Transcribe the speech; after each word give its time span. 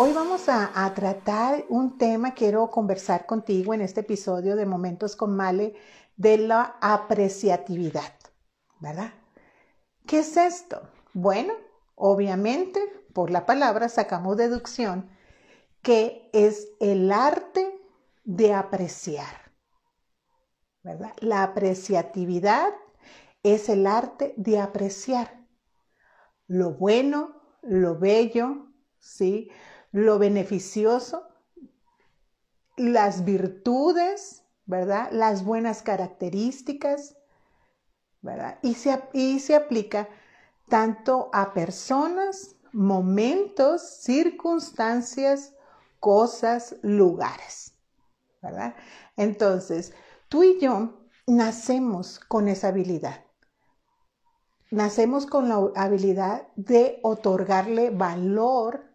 hoy 0.00 0.12
vamos 0.12 0.48
a, 0.48 0.94
tratar 0.94 1.64
un 1.68 1.98
tema, 1.98 2.32
quiero 2.32 2.70
conversar 2.70 3.26
contigo 3.26 3.74
en 3.74 3.80
este 3.80 4.02
episodio 4.02 4.54
de 4.54 4.64
Momentos 4.64 5.16
con 5.16 5.34
Male, 5.34 5.74
de 6.16 6.38
la 6.38 6.76
apreciatividad, 6.80 8.12
¿verdad? 8.78 9.12
¿Qué 10.06 10.20
es 10.20 10.36
esto? 10.36 10.88
Bueno, 11.14 11.52
obviamente, 11.96 12.80
por 13.12 13.32
la 13.32 13.44
palabra 13.44 13.88
sacamos 13.88 14.36
deducción 14.36 15.10
que 15.82 16.30
es 16.32 16.68
el 16.78 17.10
arte 17.10 17.68
de 18.22 18.54
apreciar, 18.54 19.50
¿verdad? 20.84 21.12
La 21.18 21.42
apreciatividad 21.42 22.72
es 23.42 23.68
el 23.68 23.84
arte 23.84 24.32
de 24.36 24.60
apreciar 24.60 25.44
lo 26.46 26.70
bueno, 26.70 27.42
lo 27.62 27.98
bello, 27.98 28.68
¿sí? 29.00 29.50
Lo 29.92 30.18
beneficioso, 30.18 31.28
las 32.76 33.24
virtudes, 33.24 34.44
¿verdad? 34.66 35.10
Las 35.12 35.44
buenas 35.44 35.82
características, 35.82 37.16
¿verdad? 38.20 38.58
Y 38.62 38.74
se, 38.74 39.02
y 39.12 39.40
se 39.40 39.56
aplica 39.56 40.08
tanto 40.68 41.30
a 41.32 41.54
personas, 41.54 42.56
momentos, 42.72 43.82
circunstancias, 44.02 45.54
cosas, 46.00 46.76
lugares, 46.82 47.74
¿verdad? 48.42 48.74
Entonces, 49.16 49.92
tú 50.28 50.44
y 50.44 50.60
yo 50.60 51.08
nacemos 51.26 52.20
con 52.20 52.48
esa 52.48 52.68
habilidad. 52.68 53.24
Nacemos 54.70 55.26
con 55.26 55.48
la 55.48 55.70
habilidad 55.76 56.48
de 56.56 57.00
otorgarle 57.02 57.90
valor 57.90 58.87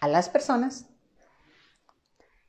a 0.00 0.08
las 0.08 0.28
personas, 0.28 0.86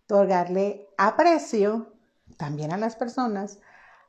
otorgarle 0.05 0.87
aprecio 0.97 1.93
también 2.37 2.71
a 2.73 2.77
las 2.77 2.95
personas, 2.95 3.59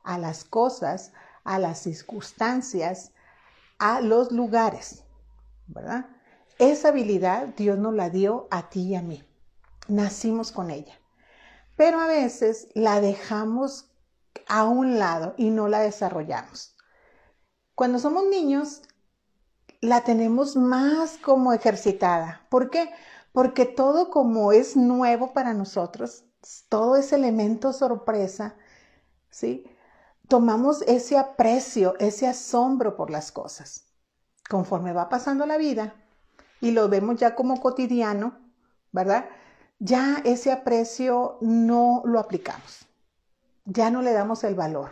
a 0.03 0.17
las 0.17 0.43
cosas, 0.43 1.11
a 1.43 1.59
las 1.59 1.79
circunstancias, 1.79 3.11
a 3.79 4.01
los 4.01 4.31
lugares, 4.31 5.03
¿verdad? 5.67 6.05
Esa 6.59 6.89
habilidad 6.89 7.47
Dios 7.57 7.77
nos 7.77 7.93
la 7.93 8.09
dio 8.09 8.47
a 8.51 8.69
ti 8.69 8.81
y 8.89 8.95
a 8.95 9.01
mí. 9.01 9.23
Nacimos 9.87 10.51
con 10.51 10.71
ella. 10.71 10.93
Pero 11.75 11.99
a 11.99 12.07
veces 12.07 12.67
la 12.73 13.01
dejamos 13.01 13.89
a 14.47 14.65
un 14.65 14.99
lado 14.99 15.33
y 15.37 15.49
no 15.49 15.67
la 15.67 15.79
desarrollamos. 15.79 16.75
Cuando 17.75 17.97
somos 17.99 18.25
niños, 18.25 18.83
la 19.81 20.01
tenemos 20.01 20.55
más 20.55 21.17
como 21.17 21.51
ejercitada. 21.51 22.45
¿Por 22.49 22.69
qué? 22.69 22.89
Porque 23.33 23.65
todo 23.65 24.09
como 24.09 24.53
es 24.53 24.77
nuevo 24.77 25.33
para 25.33 25.53
nosotros, 25.53 26.23
todo 26.69 26.95
ese 26.95 27.15
elemento 27.15 27.73
sorpresa, 27.73 28.55
¿sí? 29.29 29.65
Tomamos 30.29 30.83
ese 30.83 31.17
aprecio, 31.17 31.95
ese 31.99 32.27
asombro 32.27 32.95
por 32.95 33.09
las 33.09 33.31
cosas. 33.31 33.85
Conforme 34.49 34.93
va 34.93 35.09
pasando 35.09 35.45
la 35.45 35.57
vida 35.57 35.95
y 36.61 36.71
lo 36.71 36.87
vemos 36.89 37.17
ya 37.17 37.33
como 37.35 37.59
cotidiano, 37.59 38.39
¿verdad? 38.91 39.25
Ya 39.79 40.21
ese 40.23 40.51
aprecio 40.51 41.37
no 41.41 42.03
lo 42.05 42.19
aplicamos, 42.19 42.85
ya 43.65 43.89
no 43.89 44.01
le 44.01 44.13
damos 44.13 44.43
el 44.43 44.53
valor. 44.53 44.91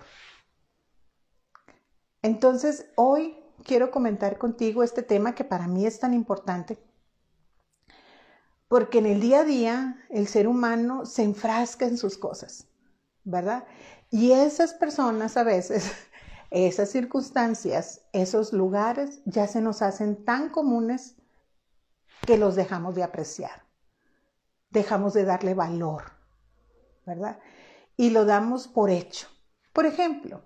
Entonces, 2.23 2.87
hoy 2.95 3.37
quiero 3.63 3.91
comentar 3.91 4.37
contigo 4.39 4.81
este 4.83 5.03
tema 5.03 5.35
que 5.35 5.43
para 5.43 5.67
mí 5.67 5.85
es 5.85 5.99
tan 5.99 6.13
importante 6.13 6.77
porque 8.71 8.99
en 8.99 9.05
el 9.05 9.19
día 9.19 9.41
a 9.41 9.43
día 9.43 9.97
el 10.09 10.29
ser 10.29 10.47
humano 10.47 11.05
se 11.05 11.23
enfrasca 11.23 11.85
en 11.85 11.97
sus 11.97 12.17
cosas, 12.17 12.69
¿verdad? 13.25 13.65
Y 14.09 14.31
esas 14.31 14.73
personas 14.73 15.35
a 15.35 15.43
veces, 15.43 15.91
esas 16.51 16.89
circunstancias, 16.89 18.05
esos 18.13 18.53
lugares 18.53 19.19
ya 19.25 19.45
se 19.47 19.59
nos 19.59 19.81
hacen 19.81 20.23
tan 20.23 20.47
comunes 20.47 21.17
que 22.25 22.37
los 22.37 22.55
dejamos 22.55 22.95
de 22.95 23.03
apreciar, 23.03 23.65
dejamos 24.69 25.11
de 25.11 25.25
darle 25.25 25.53
valor, 25.53 26.03
¿verdad? 27.05 27.39
Y 27.97 28.11
lo 28.11 28.23
damos 28.23 28.69
por 28.69 28.89
hecho. 28.89 29.27
Por 29.73 29.85
ejemplo, 29.85 30.43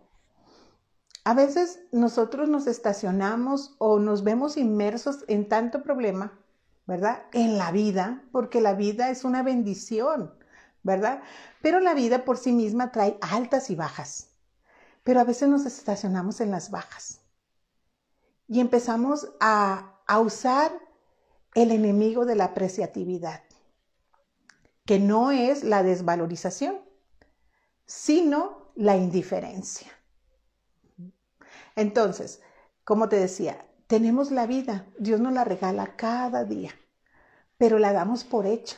a 1.26 1.36
veces 1.36 1.80
nosotros 1.92 2.50
nos 2.50 2.66
estacionamos 2.66 3.76
o 3.78 4.00
nos 4.00 4.24
vemos 4.24 4.58
inmersos 4.58 5.26
en 5.28 5.48
tanto 5.48 5.84
problema 5.84 6.42
¿verdad? 6.86 7.24
En 7.34 7.58
la 7.58 7.72
vida, 7.72 8.24
porque 8.32 8.62
la 8.62 8.74
vida 8.74 9.10
es 9.10 9.24
una 9.24 9.44
bendición, 9.44 10.34
¿verdad? 10.84 11.22
Pero 11.62 11.80
la 11.80 11.94
vida 11.94 12.26
por 12.26 12.38
sí 12.38 12.52
misma 12.52 12.92
trae 12.92 13.18
altas 13.22 13.70
y 13.70 13.76
bajas. 13.76 14.30
Pero 15.04 15.20
a 15.20 15.24
veces 15.24 15.50
nos 15.50 15.66
estacionamos 15.66 16.42
en 16.42 16.52
las 16.52 16.72
bajas 16.72 17.22
y 18.48 18.60
empezamos 18.60 19.32
a, 19.40 20.00
a 20.08 20.20
usar 20.20 20.72
el 21.56 21.72
enemigo 21.72 22.26
de 22.26 22.36
la 22.36 22.46
apreciatividad, 22.46 23.42
que 24.86 25.00
no 25.00 25.32
es 25.32 25.64
la 25.64 25.84
desvalorización, 25.84 26.80
sino 27.86 28.72
la 28.76 28.98
indiferencia. 28.98 29.92
Entonces, 31.76 32.42
como 32.84 33.10
te 33.10 33.16
decía, 33.16 33.66
tenemos 33.88 34.32
la 34.32 34.48
vida, 34.48 34.88
Dios 34.98 35.20
nos 35.20 35.34
la 35.34 35.44
regala 35.44 35.96
cada 35.96 36.44
día, 36.44 36.72
pero 37.58 37.80
la 37.80 37.94
damos 37.94 38.24
por 38.24 38.46
hecho, 38.46 38.78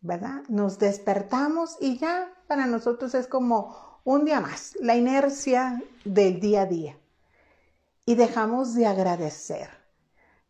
¿verdad? 0.00 0.42
Nos 0.48 0.78
despertamos 0.78 1.76
y 1.80 1.98
ya 1.98 2.32
para 2.46 2.66
nosotros 2.66 3.14
es 3.14 3.26
como 3.26 4.00
un 4.04 4.24
día 4.24 4.40
más, 4.40 4.76
la 4.80 4.96
inercia 4.96 5.82
del 6.04 6.40
día 6.40 6.62
a 6.62 6.66
día. 6.66 6.98
Y 8.06 8.14
dejamos 8.14 8.74
de 8.74 8.86
agradecer, 8.86 9.68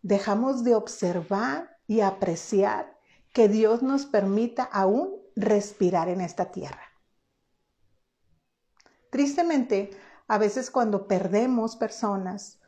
dejamos 0.03 0.65
de 0.65 0.75
observar 0.75 1.79
y 1.87 2.01
apreciar 2.01 2.97
que 3.33 3.49
Dios 3.49 3.83
nos 3.83 4.07
permita 4.07 4.63
aún 4.63 5.17
respirar 5.37 6.09
en 6.09 6.21
esta 6.21 6.53
tierra. 6.53 6.83
Tristemente, 9.11 9.91
a 10.29 10.39
veces 10.39 10.71
cuando 10.71 11.09
perdemos 11.09 11.75
personas, 11.75 12.60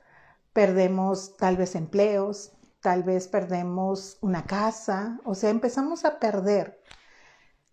perdemos 0.52 1.36
tal 1.36 1.56
vez 1.56 1.74
empleos, 1.74 2.52
tal 2.80 3.02
vez 3.02 3.28
perdemos 3.28 4.18
una 4.20 4.44
casa, 4.44 5.20
o 5.24 5.34
sea, 5.34 5.50
empezamos 5.50 6.04
a 6.04 6.18
perder. 6.18 6.82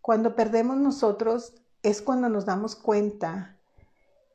Cuando 0.02 0.36
perdemos 0.36 0.78
nosotros 0.78 1.54
es 1.84 2.02
cuando 2.02 2.30
nos 2.30 2.46
damos 2.46 2.76
cuenta 2.76 3.58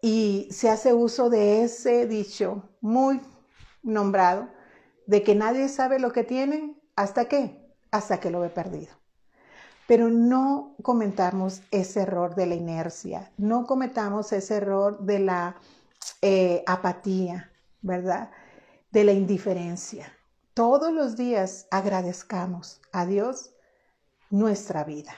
y 0.03 0.49
se 0.51 0.69
hace 0.69 0.93
uso 0.93 1.31
de 1.31 1.63
ese 1.63 2.07
dicho 2.07 2.69
muy 2.81 3.21
nombrado 3.83 4.49
de 5.07 5.23
que 5.23 5.35
nadie 5.35 5.69
sabe 5.69 5.99
lo 5.99 6.13
que 6.13 6.25
tiene 6.25 6.79
hasta 6.97 7.27
qué, 7.27 7.75
hasta 7.91 8.21
que 8.21 8.31
lo 8.31 8.41
ve 8.41 8.51
perdido. 8.51 8.93
Pero 9.87 10.09
no 10.09 10.77
cometamos 10.83 11.63
ese 11.71 12.01
error 12.01 12.35
de 12.35 12.47
la 12.47 12.55
inercia, 12.55 13.33
no 13.37 13.67
cometamos 13.67 14.33
ese 14.33 14.57
error 14.57 14.99
de 15.01 15.19
la 15.19 15.57
eh, 16.23 16.63
apatía, 16.67 17.51
¿verdad? 17.85 18.31
De 18.91 19.05
la 19.05 19.13
indiferencia. 19.13 20.13
Todos 20.55 20.93
los 20.93 21.17
días 21.17 21.69
agradezcamos 21.71 22.81
a 22.93 23.05
Dios 23.07 23.55
nuestra 24.31 24.85
vida. 24.85 25.13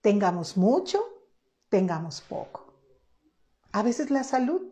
Tengamos 0.00 0.56
mucho, 0.56 1.00
tengamos 1.68 2.20
poco. 2.20 2.74
A 3.72 3.82
veces 3.82 4.10
la 4.10 4.24
salud 4.24 4.62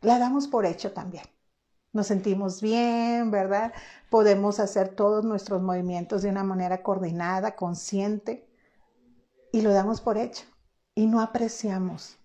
la 0.00 0.18
damos 0.18 0.48
por 0.48 0.66
hecho 0.66 0.92
también. 0.92 1.24
Nos 1.92 2.08
sentimos 2.08 2.60
bien, 2.60 3.30
¿verdad? 3.30 3.72
Podemos 4.10 4.58
hacer 4.58 4.88
todos 4.88 5.24
nuestros 5.24 5.62
movimientos 5.62 6.22
de 6.22 6.30
una 6.30 6.42
manera 6.42 6.82
coordinada, 6.82 7.54
consciente, 7.54 8.50
y 9.52 9.62
lo 9.62 9.72
damos 9.72 10.00
por 10.00 10.18
hecho. 10.18 10.44
Y 10.94 11.06
no 11.06 11.20
apreciamos 11.20 12.18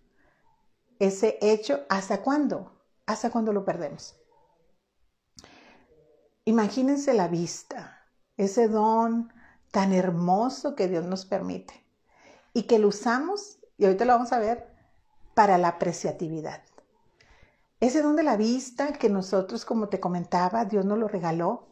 ese 0.99 1.37
hecho 1.41 1.81
hasta 1.89 2.21
cuándo, 2.21 2.70
hasta 3.05 3.29
cuando 3.29 3.53
lo 3.53 3.65
perdemos. 3.65 4.15
Imagínense 6.45 7.13
la 7.13 7.27
vista, 7.27 8.07
ese 8.37 8.67
don 8.67 9.31
tan 9.71 9.93
hermoso 9.93 10.75
que 10.75 10.87
Dios 10.87 11.05
nos 11.05 11.25
permite 11.25 11.85
y 12.53 12.63
que 12.63 12.79
lo 12.79 12.89
usamos, 12.89 13.59
y 13.77 13.85
ahorita 13.85 14.05
lo 14.05 14.13
vamos 14.13 14.33
a 14.33 14.39
ver, 14.39 14.67
para 15.33 15.57
la 15.57 15.69
apreciatividad. 15.69 16.61
Ese 17.79 18.01
don 18.01 18.15
de 18.15 18.23
la 18.23 18.37
vista 18.37 18.93
que 18.93 19.09
nosotros, 19.09 19.65
como 19.65 19.89
te 19.89 19.99
comentaba, 19.99 20.65
Dios 20.65 20.85
nos 20.85 20.97
lo 20.97 21.07
regaló, 21.07 21.67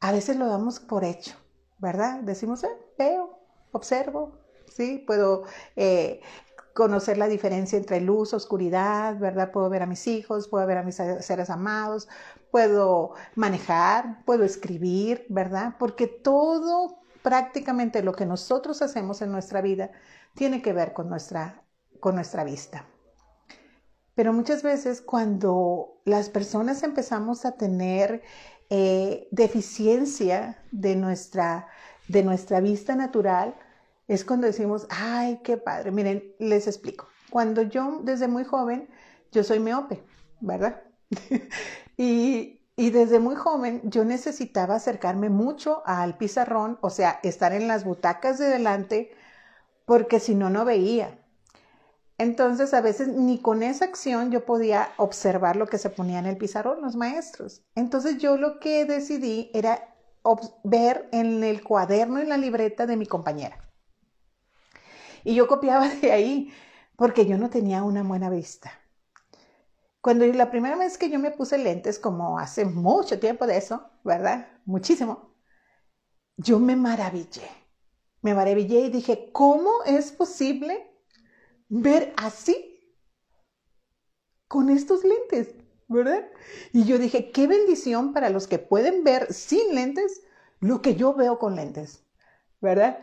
a 0.00 0.12
veces 0.12 0.36
lo 0.36 0.46
damos 0.46 0.80
por 0.80 1.04
hecho, 1.04 1.36
¿verdad? 1.78 2.20
Decimos, 2.20 2.64
eh, 2.64 2.76
veo, 2.98 3.38
observo, 3.72 4.38
¿sí? 4.66 5.02
Puedo 5.06 5.44
eh, 5.76 6.20
conocer 6.76 7.16
la 7.16 7.26
diferencia 7.26 7.78
entre 7.78 8.02
luz, 8.02 8.34
oscuridad, 8.34 9.18
¿verdad? 9.18 9.50
Puedo 9.50 9.70
ver 9.70 9.82
a 9.82 9.86
mis 9.86 10.06
hijos, 10.06 10.46
puedo 10.46 10.66
ver 10.66 10.76
a 10.76 10.82
mis 10.82 10.96
seres 10.96 11.48
amados, 11.48 12.06
puedo 12.50 13.14
manejar, 13.34 14.22
puedo 14.26 14.44
escribir, 14.44 15.24
¿verdad? 15.30 15.76
Porque 15.78 16.06
todo 16.06 16.98
prácticamente 17.22 18.02
lo 18.02 18.12
que 18.12 18.26
nosotros 18.26 18.82
hacemos 18.82 19.22
en 19.22 19.32
nuestra 19.32 19.62
vida 19.62 19.90
tiene 20.34 20.60
que 20.60 20.74
ver 20.74 20.92
con 20.92 21.08
nuestra, 21.08 21.64
con 21.98 22.14
nuestra 22.14 22.44
vista. 22.44 22.84
Pero 24.14 24.34
muchas 24.34 24.62
veces 24.62 25.00
cuando 25.00 26.02
las 26.04 26.28
personas 26.28 26.82
empezamos 26.82 27.46
a 27.46 27.52
tener 27.52 28.22
eh, 28.68 29.28
deficiencia 29.30 30.62
de 30.72 30.94
nuestra, 30.94 31.68
de 32.08 32.22
nuestra 32.22 32.60
vista 32.60 32.94
natural, 32.94 33.54
es 34.08 34.24
cuando 34.24 34.46
decimos, 34.46 34.86
ay, 34.90 35.40
qué 35.42 35.56
padre. 35.56 35.90
Miren, 35.90 36.34
les 36.38 36.66
explico. 36.66 37.08
Cuando 37.30 37.62
yo, 37.62 38.00
desde 38.02 38.28
muy 38.28 38.44
joven, 38.44 38.88
yo 39.32 39.42
soy 39.42 39.58
miope, 39.58 40.02
¿verdad? 40.40 40.82
y, 41.96 42.60
y 42.76 42.90
desde 42.90 43.18
muy 43.18 43.34
joven 43.34 43.80
yo 43.84 44.04
necesitaba 44.04 44.76
acercarme 44.76 45.28
mucho 45.28 45.82
al 45.86 46.16
pizarrón, 46.16 46.78
o 46.82 46.90
sea, 46.90 47.20
estar 47.22 47.52
en 47.52 47.68
las 47.68 47.84
butacas 47.84 48.38
de 48.38 48.46
delante, 48.46 49.10
porque 49.86 50.20
si 50.20 50.34
no, 50.34 50.50
no 50.50 50.64
veía. 50.64 51.18
Entonces, 52.18 52.72
a 52.72 52.80
veces 52.80 53.08
ni 53.08 53.40
con 53.40 53.62
esa 53.62 53.84
acción 53.84 54.30
yo 54.30 54.46
podía 54.46 54.88
observar 54.96 55.56
lo 55.56 55.66
que 55.66 55.78
se 55.78 55.90
ponía 55.90 56.18
en 56.18 56.26
el 56.26 56.38
pizarrón 56.38 56.80
los 56.80 56.96
maestros. 56.96 57.62
Entonces, 57.74 58.18
yo 58.18 58.36
lo 58.38 58.58
que 58.58 58.86
decidí 58.86 59.50
era 59.52 59.94
ver 60.64 61.08
en 61.12 61.44
el 61.44 61.62
cuaderno 61.62 62.22
y 62.22 62.26
la 62.26 62.38
libreta 62.38 62.86
de 62.86 62.96
mi 62.96 63.06
compañera. 63.06 63.65
Y 65.26 65.34
yo 65.34 65.48
copiaba 65.48 65.88
de 66.02 66.12
ahí 66.12 66.52
porque 66.94 67.26
yo 67.26 67.36
no 67.36 67.50
tenía 67.50 67.82
una 67.82 68.04
buena 68.04 68.30
vista. 68.30 68.70
Cuando 70.00 70.24
la 70.24 70.52
primera 70.52 70.76
vez 70.76 70.96
que 70.96 71.10
yo 71.10 71.18
me 71.18 71.32
puse 71.32 71.58
lentes, 71.58 71.98
como 71.98 72.38
hace 72.38 72.64
mucho 72.64 73.18
tiempo 73.18 73.44
de 73.44 73.56
eso, 73.56 73.90
¿verdad? 74.04 74.46
Muchísimo, 74.66 75.34
yo 76.36 76.60
me 76.60 76.76
maravillé. 76.76 77.42
Me 78.22 78.34
maravillé 78.34 78.82
y 78.82 78.88
dije, 78.88 79.30
¿cómo 79.32 79.82
es 79.84 80.12
posible 80.12 80.88
ver 81.68 82.14
así 82.16 82.94
con 84.46 84.70
estos 84.70 85.02
lentes? 85.02 85.56
¿Verdad? 85.88 86.24
Y 86.72 86.84
yo 86.84 86.98
dije, 86.98 87.32
qué 87.32 87.48
bendición 87.48 88.12
para 88.12 88.30
los 88.30 88.46
que 88.46 88.60
pueden 88.60 89.02
ver 89.02 89.32
sin 89.32 89.74
lentes 89.74 90.22
lo 90.60 90.82
que 90.82 90.94
yo 90.94 91.14
veo 91.14 91.40
con 91.40 91.56
lentes, 91.56 92.04
¿verdad? 92.60 93.00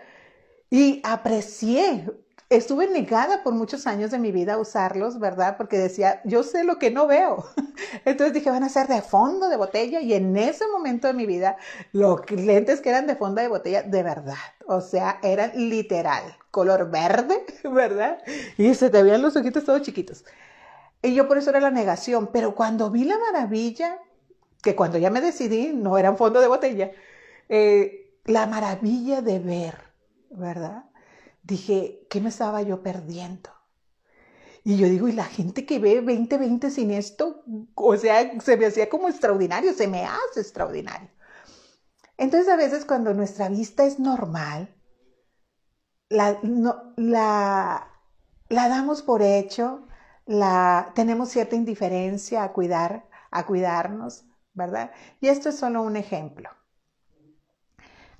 Y 0.74 1.02
aprecié, 1.04 2.10
estuve 2.50 2.88
negada 2.88 3.44
por 3.44 3.54
muchos 3.54 3.86
años 3.86 4.10
de 4.10 4.18
mi 4.18 4.31
vida 4.31 4.54
a 4.54 4.58
usarlos, 4.58 5.20
¿verdad? 5.20 5.56
Porque 5.56 5.78
decía, 5.78 6.20
yo 6.24 6.42
sé 6.42 6.64
lo 6.64 6.80
que 6.80 6.90
no 6.90 7.06
veo. 7.06 7.46
Entonces 8.06 8.34
dije, 8.34 8.50
van 8.50 8.64
a 8.64 8.70
ser 8.70 8.88
de 8.88 9.04
fondo 9.04 9.50
de 9.50 9.56
botella. 9.56 10.02
Y 10.02 10.16
en 10.16 10.36
ese 10.36 10.66
momento 10.66 11.06
de 11.06 11.14
mi 11.14 11.28
vida, 11.28 11.58
los 11.92 12.22
lentes 12.31 12.81
que 12.81 12.90
eran 12.90 13.06
de 13.06 13.16
fondo 13.16 13.40
de 13.40 13.50
botella, 13.50 13.84
de 13.84 14.02
verdad. 14.02 14.34
O 14.66 14.81
sea, 14.81 15.20
eran 15.22 15.52
literal, 15.54 16.24
color 16.50 16.90
verde, 16.90 17.46
¿verdad? 17.72 18.18
Y 18.58 18.74
se 18.74 18.90
te 18.90 19.04
veían 19.04 19.22
los 19.22 19.36
ojitos 19.36 19.66
todos 19.66 19.84
chiquitos. 19.84 20.25
Y 21.04 21.14
yo 21.14 21.28
por 21.28 21.38
eso 21.38 21.52
era 21.52 21.60
la 21.60 21.70
negación. 21.70 22.31
Pero 22.34 22.56
cuando 22.56 22.90
vi 22.90 23.04
la 23.04 23.20
maravilla, 23.20 24.00
que 24.64 24.75
cuando 24.75 24.98
ya 24.98 25.12
me 25.12 25.22
decidí, 25.22 25.72
no 25.72 26.00
eran 26.00 26.18
fondo 26.18 26.42
de 26.42 26.48
botella, 26.48 26.90
eh, 27.48 28.18
la 28.25 28.48
maravilla 28.48 29.22
de 29.22 29.38
ver 29.38 29.93
¿verdad? 30.34 30.86
Dije, 31.44 32.06
¿qué 32.10 32.22
me 32.22 32.30
estaba 32.30 32.62
yo 32.62 32.84
perdiendo? 32.84 33.50
Y 34.64 34.78
yo 34.78 34.88
digo, 34.88 35.08
¿y 35.08 35.12
la 35.12 35.26
gente 35.26 35.66
que 35.66 35.80
ve 35.80 35.96
2020 35.96 36.72
sin 36.72 36.92
esto? 36.92 37.44
O 37.76 37.98
sea, 37.98 38.40
se 38.40 38.56
me 38.58 38.66
hacía 38.66 38.90
como 38.90 39.10
extraordinario, 39.10 39.74
se 39.74 39.88
me 39.88 40.06
hace 40.06 40.40
extraordinario. 40.40 41.10
Entonces 42.18 42.48
a 42.50 42.56
veces 42.56 42.86
cuando 42.86 43.14
nuestra 43.14 43.50
vista 43.50 43.86
es 43.86 44.00
normal, 44.00 44.74
la, 46.10 46.40
la, 46.96 47.88
la 48.50 48.70
damos 48.70 49.02
por 49.02 49.22
hecho, 49.22 49.88
la, 50.26 50.92
tenemos 50.96 51.30
cierta 51.30 51.56
indiferencia 51.56 52.44
a 52.44 52.54
cuidar, 52.54 53.10
a 53.32 53.46
cuidarnos, 53.46 54.26
¿verdad? 54.54 54.92
Y 55.20 55.28
esto 55.28 55.50
es 55.50 55.58
solo 55.58 55.82
un 55.82 55.98
ejemplo. 55.98 56.50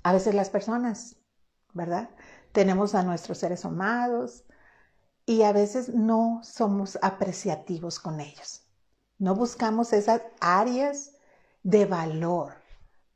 A 0.02 0.12
veces 0.12 0.34
las 0.34 0.50
personas 0.50 1.16
¿verdad? 1.74 2.10
Tenemos 2.52 2.94
a 2.94 3.02
nuestros 3.02 3.38
seres 3.38 3.64
amados 3.64 4.44
y 5.26 5.42
a 5.42 5.52
veces 5.52 5.90
no 5.90 6.40
somos 6.42 6.98
apreciativos 7.02 7.98
con 7.98 8.20
ellos. 8.20 8.66
No 9.18 9.34
buscamos 9.34 9.92
esas 9.92 10.22
áreas 10.40 11.16
de 11.62 11.86
valor, 11.86 12.54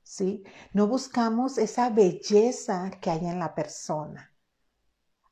¿sí? 0.02 0.44
No 0.72 0.86
buscamos 0.86 1.58
esa 1.58 1.90
belleza 1.90 2.90
que 3.00 3.10
hay 3.10 3.26
en 3.26 3.38
la 3.38 3.54
persona. 3.54 4.32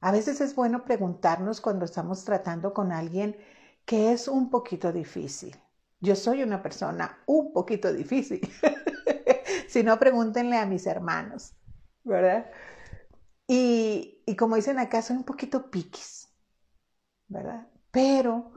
A 0.00 0.12
veces 0.12 0.40
es 0.40 0.54
bueno 0.54 0.84
preguntarnos 0.84 1.60
cuando 1.60 1.84
estamos 1.84 2.24
tratando 2.24 2.72
con 2.74 2.92
alguien 2.92 3.36
que 3.84 4.12
es 4.12 4.28
un 4.28 4.50
poquito 4.50 4.92
difícil. 4.92 5.56
Yo 6.00 6.14
soy 6.14 6.42
una 6.42 6.62
persona 6.62 7.18
un 7.26 7.52
poquito 7.52 7.92
difícil. 7.92 8.40
si 9.68 9.82
no, 9.82 9.98
pregúntenle 9.98 10.58
a 10.58 10.66
mis 10.66 10.86
hermanos, 10.86 11.54
¿verdad? 12.04 12.46
Y, 13.48 14.22
como 14.36 14.56
dicen 14.56 14.78
acá, 14.78 15.02
soy 15.02 15.16
un 15.16 15.24
poquito 15.24 15.70
piquis, 15.70 16.28
¿verdad? 17.28 17.68
Pero 17.90 18.52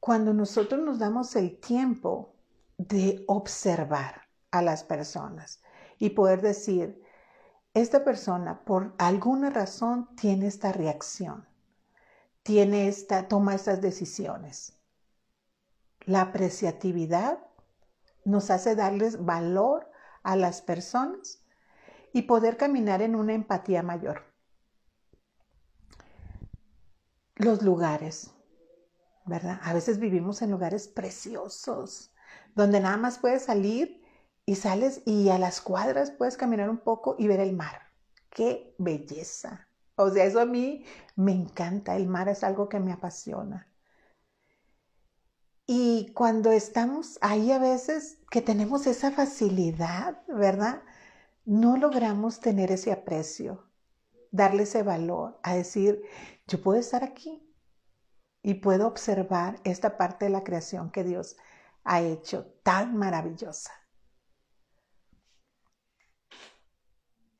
cuando 0.00 0.32
nosotros 0.32 0.80
nos 0.84 0.98
damos 0.98 1.34
el 1.36 1.58
tiempo 1.58 2.36
de 2.76 3.24
observar 3.26 4.28
a 4.50 4.62
las 4.62 4.84
personas 4.84 5.60
y 5.98 6.10
poder 6.10 6.40
decir, 6.40 7.02
esta 7.74 8.04
persona 8.04 8.64
por 8.64 8.94
alguna 8.98 9.50
razón 9.50 10.14
tiene 10.16 10.46
esta 10.46 10.72
reacción, 10.72 11.46
tiene 12.42 12.88
esta, 12.88 13.28
toma 13.28 13.54
estas 13.54 13.80
decisiones. 13.80 14.78
La 16.06 16.22
apreciatividad 16.22 17.40
nos 18.24 18.50
hace 18.50 18.76
darles 18.76 19.24
valor 19.24 19.90
a 20.22 20.36
las 20.36 20.62
personas 20.62 21.44
y 22.12 22.22
poder 22.22 22.56
caminar 22.56 23.02
en 23.02 23.16
una 23.16 23.34
empatía 23.34 23.82
mayor. 23.82 24.27
Los 27.38 27.62
lugares, 27.62 28.30
¿verdad? 29.24 29.60
A 29.62 29.72
veces 29.72 29.98
vivimos 29.98 30.42
en 30.42 30.50
lugares 30.50 30.88
preciosos, 30.88 32.12
donde 32.54 32.80
nada 32.80 32.96
más 32.96 33.18
puedes 33.18 33.44
salir 33.44 34.02
y 34.44 34.56
sales 34.56 35.02
y 35.06 35.28
a 35.28 35.38
las 35.38 35.60
cuadras 35.60 36.10
puedes 36.10 36.36
caminar 36.36 36.68
un 36.68 36.78
poco 36.78 37.16
y 37.18 37.26
ver 37.26 37.40
el 37.40 37.54
mar. 37.54 37.82
¡Qué 38.30 38.74
belleza! 38.78 39.68
O 39.96 40.10
sea, 40.10 40.24
eso 40.24 40.40
a 40.40 40.46
mí 40.46 40.84
me 41.16 41.32
encanta. 41.32 41.96
El 41.96 42.06
mar 42.06 42.28
es 42.28 42.44
algo 42.44 42.68
que 42.68 42.80
me 42.80 42.92
apasiona. 42.92 43.66
Y 45.66 46.12
cuando 46.14 46.50
estamos 46.50 47.18
ahí 47.20 47.52
a 47.52 47.58
veces 47.58 48.18
que 48.30 48.40
tenemos 48.40 48.86
esa 48.86 49.10
facilidad, 49.10 50.22
¿verdad? 50.28 50.82
no 51.48 51.78
logramos 51.78 52.40
tener 52.40 52.70
ese 52.70 52.92
aprecio, 52.92 53.64
darle 54.30 54.64
ese 54.64 54.82
valor, 54.82 55.40
a 55.42 55.54
decir, 55.54 56.02
yo 56.48 56.60
puedo 56.60 56.80
estar 56.80 57.04
aquí 57.04 57.40
y 58.42 58.54
puedo 58.54 58.86
observar 58.86 59.60
esta 59.64 59.96
parte 59.96 60.24
de 60.24 60.30
la 60.30 60.42
creación 60.42 60.90
que 60.90 61.04
Dios 61.04 61.36
ha 61.84 62.00
hecho 62.00 62.46
tan 62.62 62.96
maravillosa. 62.96 63.72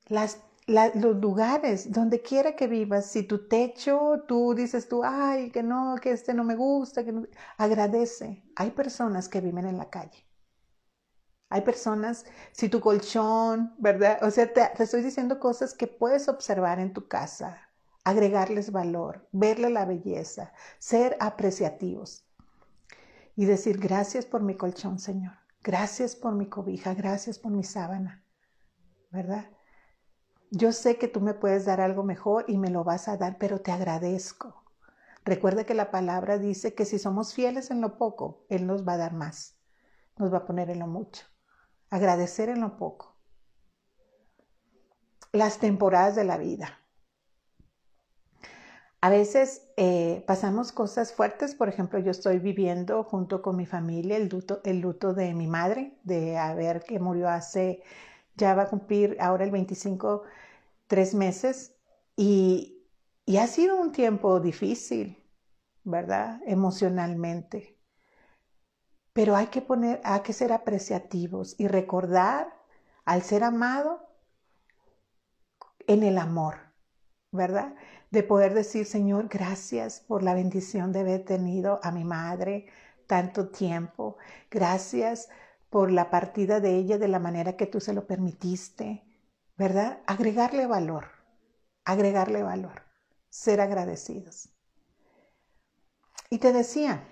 Las, 0.06 0.40
los 0.66 1.16
lugares, 1.16 1.90
donde 1.92 2.22
quiera 2.22 2.54
que 2.54 2.66
vivas, 2.66 3.06
si 3.06 3.24
tu 3.24 3.48
techo, 3.48 4.24
tú 4.28 4.54
dices 4.54 4.88
tú, 4.88 5.02
ay, 5.04 5.50
que 5.50 5.62
no, 5.62 5.96
que 6.00 6.12
este 6.12 6.32
no 6.34 6.44
me 6.44 6.54
gusta, 6.54 7.04
que 7.04 7.12
no, 7.12 7.26
agradece. 7.56 8.44
Hay 8.56 8.70
personas 8.70 9.28
que 9.28 9.40
viven 9.40 9.66
en 9.66 9.78
la 9.78 9.90
calle 9.90 10.28
hay 11.50 11.62
personas, 11.62 12.26
si 12.52 12.68
tu 12.68 12.80
colchón, 12.80 13.74
¿verdad? 13.78 14.18
O 14.22 14.30
sea, 14.30 14.52
te, 14.52 14.70
estoy 14.82 15.02
diciendo 15.02 15.40
cosas 15.40 15.74
que 15.74 15.86
puedes 15.86 16.28
observar 16.28 16.78
en 16.78 16.92
tu 16.92 17.08
casa, 17.08 17.67
agregarles 18.08 18.72
valor, 18.72 19.28
verle 19.32 19.70
la 19.70 19.84
belleza, 19.84 20.52
ser 20.78 21.16
apreciativos 21.20 22.26
y 23.36 23.44
decir 23.44 23.78
gracias 23.78 24.26
por 24.26 24.42
mi 24.42 24.56
colchón, 24.56 24.98
Señor, 24.98 25.34
gracias 25.62 26.16
por 26.16 26.34
mi 26.34 26.48
cobija, 26.48 26.94
gracias 26.94 27.38
por 27.38 27.52
mi 27.52 27.64
sábana, 27.64 28.24
¿verdad? 29.10 29.50
Yo 30.50 30.72
sé 30.72 30.96
que 30.96 31.08
tú 31.08 31.20
me 31.20 31.34
puedes 31.34 31.64
dar 31.64 31.80
algo 31.80 32.02
mejor 32.02 32.44
y 32.48 32.58
me 32.58 32.70
lo 32.70 32.84
vas 32.84 33.08
a 33.08 33.16
dar, 33.16 33.36
pero 33.38 33.60
te 33.60 33.70
agradezco. 33.70 34.64
Recuerda 35.24 35.64
que 35.64 35.74
la 35.74 35.90
palabra 35.90 36.38
dice 36.38 36.74
que 36.74 36.86
si 36.86 36.98
somos 36.98 37.34
fieles 37.34 37.70
en 37.70 37.80
lo 37.80 37.98
poco, 37.98 38.46
Él 38.48 38.66
nos 38.66 38.86
va 38.86 38.94
a 38.94 38.98
dar 38.98 39.12
más, 39.12 39.58
nos 40.16 40.32
va 40.32 40.38
a 40.38 40.46
poner 40.46 40.70
en 40.70 40.78
lo 40.78 40.86
mucho 40.86 41.26
agradecer 41.90 42.48
en 42.48 42.60
lo 42.60 42.76
poco. 42.76 43.16
Las 45.32 45.58
temporadas 45.58 46.16
de 46.16 46.24
la 46.24 46.38
vida. 46.38 46.77
A 49.00 49.10
veces 49.10 49.62
eh, 49.76 50.24
pasamos 50.26 50.72
cosas 50.72 51.12
fuertes, 51.12 51.54
por 51.54 51.68
ejemplo, 51.68 52.00
yo 52.00 52.10
estoy 52.10 52.38
viviendo 52.40 53.04
junto 53.04 53.42
con 53.42 53.56
mi 53.56 53.64
familia 53.66 54.16
el 54.16 54.28
luto, 54.28 54.60
el 54.64 54.80
luto 54.80 55.14
de 55.14 55.34
mi 55.34 55.46
madre, 55.46 55.98
de 56.02 56.36
haber 56.36 56.82
que 56.82 56.98
murió 56.98 57.28
hace, 57.28 57.82
ya 58.36 58.54
va 58.54 58.62
a 58.64 58.68
cumplir 58.70 59.16
ahora 59.20 59.44
el 59.44 59.50
25, 59.52 60.24
tres 60.88 61.14
meses, 61.14 61.76
y, 62.16 62.84
y 63.26 63.38
ha 63.38 63.46
sido 63.48 63.76
un 63.80 63.92
tiempo 63.92 64.40
difícil, 64.40 65.18
¿verdad? 65.84 66.40
Emocionalmente. 66.46 67.78
Pero 69.12 69.36
hay 69.36 69.48
que 69.48 69.60
poner, 69.60 70.00
hay 70.02 70.20
que 70.22 70.32
ser 70.32 70.50
apreciativos 70.50 71.54
y 71.58 71.68
recordar 71.68 72.54
al 73.04 73.20
ser 73.22 73.44
amado 73.44 74.00
en 75.86 76.02
el 76.02 76.18
amor, 76.18 76.56
¿verdad? 77.32 77.74
De 78.10 78.22
poder 78.22 78.54
decir, 78.54 78.86
Señor, 78.86 79.28
gracias 79.28 80.00
por 80.00 80.22
la 80.22 80.34
bendición 80.34 80.92
de 80.92 81.00
haber 81.00 81.24
tenido 81.24 81.80
a 81.82 81.92
mi 81.92 82.04
madre 82.04 82.66
tanto 83.06 83.48
tiempo. 83.48 84.16
Gracias 84.50 85.28
por 85.70 85.90
la 85.90 86.10
partida 86.10 86.60
de 86.60 86.76
ella 86.76 86.98
de 86.98 87.08
la 87.08 87.18
manera 87.18 87.56
que 87.56 87.66
tú 87.66 87.80
se 87.80 87.92
lo 87.92 88.06
permitiste, 88.06 89.04
¿verdad? 89.56 90.00
Agregarle 90.06 90.66
valor, 90.66 91.06
agregarle 91.84 92.42
valor, 92.42 92.82
ser 93.28 93.60
agradecidos. 93.60 94.48
Y 96.30 96.38
te 96.38 96.52
decía, 96.52 97.04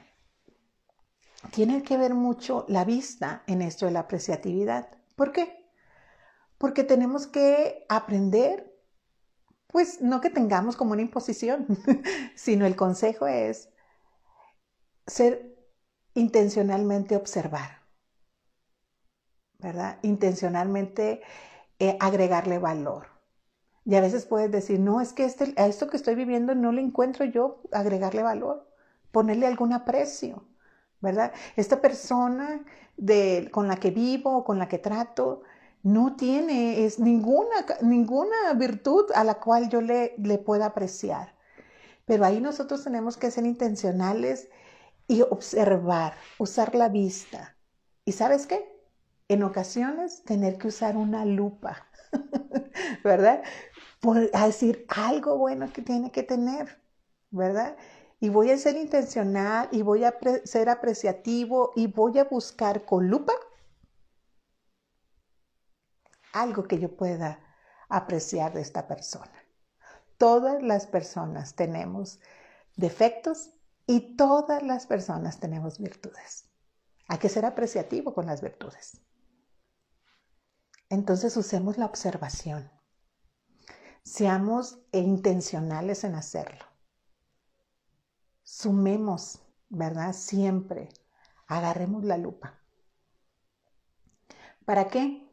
tiene 1.53 1.83
que 1.83 1.97
ver 1.97 2.15
mucho 2.15 2.65
la 2.69 2.85
vista 2.85 3.43
en 3.47 3.63
esto 3.63 3.87
de 3.87 3.93
la 3.93 4.01
apreciatividad. 4.01 4.89
¿Por 5.15 5.33
qué? 5.33 5.67
porque 6.59 6.85
tenemos 6.85 7.27
que 7.27 7.85
aprender, 7.89 8.75
pues 9.69 10.01
no 10.03 10.21
que 10.21 10.31
tengamos 10.31 10.77
como 10.77 10.93
una 10.93 11.03
imposición, 11.03 11.67
sino 12.35 12.67
el 12.67 12.77
consejo 12.77 13.27
es 13.27 13.69
ser 15.07 15.57
intencionalmente 16.15 17.17
observar, 17.17 17.81
¿verdad? 19.59 19.99
Intencionalmente 20.03 21.23
eh, 21.79 21.97
agregarle 22.01 22.59
valor. 22.59 23.09
Y 23.85 23.95
a 23.97 24.01
veces 24.01 24.27
puedes 24.27 24.51
decir, 24.51 24.81
no, 24.81 25.01
es 25.01 25.13
que 25.13 25.25
este, 25.25 25.55
a 25.57 25.67
esto 25.67 25.89
que 25.89 25.97
estoy 25.97 26.15
viviendo 26.17 26.55
no 26.55 26.73
le 26.73 26.83
encuentro 26.83 27.25
yo 27.25 27.63
agregarle 27.73 28.23
valor, 28.23 28.69
ponerle 29.13 29.47
algún 29.47 29.73
aprecio, 29.73 30.45
¿verdad? 31.01 31.33
Esta 31.57 31.81
persona 31.81 32.65
de, 32.97 33.49
con 33.53 33.69
la 33.69 33.77
que 33.77 33.91
vivo 33.91 34.45
con 34.45 34.59
la 34.59 34.69
que 34.69 34.79
trato, 34.79 35.43
no 35.87 36.17
tiene 36.17 36.85
es 36.85 36.99
ninguna, 36.99 37.65
ninguna 37.81 38.53
virtud 38.55 39.05
a 39.15 39.23
la 39.23 39.39
cual 39.39 39.69
yo 39.69 39.81
le, 39.81 40.17
le 40.19 40.37
pueda 40.39 40.67
apreciar. 40.67 41.37
Pero 42.07 42.25
ahí 42.25 42.41
nosotros 42.41 42.83
tenemos 42.83 43.17
que 43.17 43.31
ser 43.31 43.47
intencionales 43.47 44.49
y 45.07 45.23
observar, 45.23 46.15
usar 46.39 46.75
la 46.75 46.89
vista. 46.89 47.57
¿Y 48.05 48.13
sabes 48.13 48.49
qué? 48.49 48.69
En 49.29 49.45
ocasiones 49.45 50.25
tener 50.25 50.59
que 50.59 50.69
usar 50.69 50.97
una 50.97 51.25
lupa, 51.25 51.87
¿verdad? 53.05 53.45
Por 54.01 54.29
decir 54.33 54.87
algo 54.89 55.39
bueno 55.39 55.73
que 55.73 55.83
tiene 55.83 56.11
que 56.11 56.25
tener, 56.25 56.83
¿verdad? 57.31 57.77
Y 58.19 58.31
voy 58.31 58.51
a 58.51 58.59
ser 58.59 58.77
intencional 58.77 59.69
y 59.71 59.83
voy 59.83 60.03
a 60.03 60.17
ser 60.45 60.69
apreciativo 60.69 61.71
y 61.77 61.87
voy 61.87 62.19
a 62.19 62.25
buscar 62.25 62.85
con 62.85 63.09
lupa 63.09 63.35
algo 66.41 66.65
que 66.65 66.79
yo 66.79 66.97
pueda 66.97 67.41
apreciar 67.89 68.53
de 68.53 68.61
esta 68.61 68.87
persona. 68.87 69.33
Todas 70.19 70.63
las 70.63 70.87
personas 70.87 71.55
tenemos 71.55 72.21
defectos 72.77 73.51
y 73.87 74.17
todas 74.17 74.63
las 74.63 74.87
personas 74.87 75.39
tenemos 75.41 75.79
virtudes. 75.79 76.51
Hay 77.09 77.19
que 77.19 77.29
ser 77.29 77.45
apreciativo 77.45 78.15
con 78.15 78.27
las 78.27 78.41
virtudes. 78.41 79.01
Entonces 80.89 81.37
usemos 81.37 81.79
la 81.79 81.87
observación. 81.87 82.71
Seamos 84.03 84.79
intencionales 84.93 86.05
en 86.05 86.15
hacerlo. 86.15 86.65
Sumemos, 88.43 89.41
¿verdad? 89.69 90.13
Siempre. 90.13 90.89
Agarremos 91.49 92.05
la 92.05 92.17
lupa. 92.17 92.61
¿Para 94.65 94.89
qué? 94.89 95.26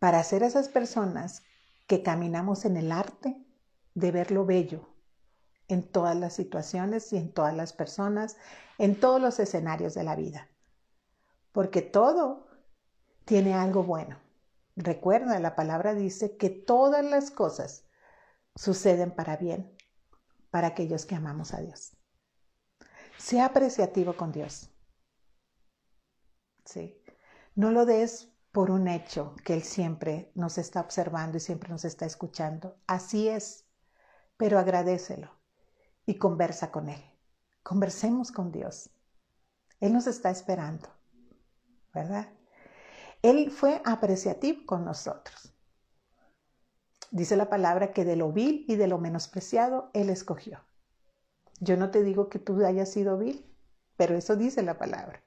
Para 0.00 0.24
ser 0.24 0.42
esas 0.42 0.68
personas 0.68 1.44
que 1.86 2.02
caminamos 2.02 2.64
en 2.64 2.76
el 2.76 2.90
arte 2.90 3.36
de 3.94 4.10
ver 4.10 4.32
lo 4.32 4.44
bello 4.44 4.88
en 5.68 5.88
todas 5.88 6.16
las 6.16 6.34
situaciones 6.34 7.12
y 7.12 7.16
en 7.16 7.32
todas 7.32 7.54
las 7.54 7.72
personas, 7.72 8.36
en 8.78 8.98
todos 8.98 9.20
los 9.20 9.38
escenarios 9.38 9.94
de 9.94 10.02
la 10.02 10.16
vida. 10.16 10.48
Porque 11.52 11.82
todo 11.82 12.48
tiene 13.24 13.54
algo 13.54 13.84
bueno. 13.84 14.18
Recuerda, 14.74 15.38
la 15.38 15.54
palabra 15.54 15.94
dice 15.94 16.36
que 16.36 16.50
todas 16.50 17.04
las 17.04 17.30
cosas 17.30 17.84
suceden 18.56 19.12
para 19.12 19.36
bien 19.36 19.76
para 20.50 20.68
aquellos 20.68 21.06
que 21.06 21.14
amamos 21.14 21.54
a 21.54 21.60
Dios. 21.60 21.92
Sea 23.18 23.46
apreciativo 23.46 24.16
con 24.16 24.32
Dios. 24.32 24.70
¿Sí? 26.64 27.00
No 27.54 27.70
lo 27.70 27.84
des 27.84 28.29
por 28.52 28.70
un 28.70 28.88
hecho 28.88 29.34
que 29.44 29.54
Él 29.54 29.62
siempre 29.62 30.32
nos 30.34 30.58
está 30.58 30.80
observando 30.80 31.36
y 31.36 31.40
siempre 31.40 31.70
nos 31.70 31.84
está 31.84 32.06
escuchando. 32.06 32.76
Así 32.86 33.28
es, 33.28 33.66
pero 34.36 34.58
agradecelo 34.58 35.30
y 36.06 36.16
conversa 36.16 36.70
con 36.70 36.88
Él. 36.88 37.02
Conversemos 37.62 38.32
con 38.32 38.50
Dios. 38.50 38.90
Él 39.80 39.92
nos 39.92 40.06
está 40.06 40.30
esperando, 40.30 40.88
¿verdad? 41.94 42.28
Él 43.22 43.50
fue 43.50 43.80
apreciativo 43.84 44.66
con 44.66 44.84
nosotros. 44.84 45.54
Dice 47.10 47.36
la 47.36 47.48
palabra 47.48 47.92
que 47.92 48.04
de 48.04 48.16
lo 48.16 48.32
vil 48.32 48.64
y 48.68 48.76
de 48.76 48.86
lo 48.86 48.98
menospreciado 48.98 49.90
Él 49.94 50.10
escogió. 50.10 50.64
Yo 51.60 51.76
no 51.76 51.90
te 51.90 52.02
digo 52.02 52.28
que 52.28 52.38
tú 52.38 52.64
hayas 52.64 52.90
sido 52.90 53.18
vil, 53.18 53.44
pero 53.96 54.16
eso 54.16 54.36
dice 54.36 54.62
la 54.62 54.78
palabra. 54.78 55.22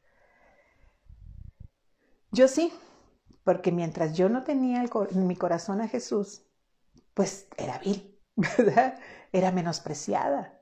Yo 2.32 2.48
sí, 2.48 2.74
porque 3.44 3.72
mientras 3.72 4.16
yo 4.16 4.30
no 4.30 4.44
tenía 4.44 4.84
en 4.84 5.28
mi 5.28 5.36
corazón 5.36 5.82
a 5.82 5.88
Jesús, 5.88 6.46
pues 7.14 7.48
era 7.58 7.80
vil, 7.80 8.20
¿verdad? 8.36 9.00
Era 9.32 9.52
menospreciada. 9.52 10.62